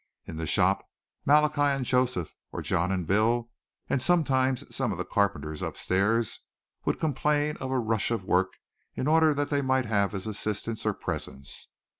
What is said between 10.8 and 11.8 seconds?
or presence.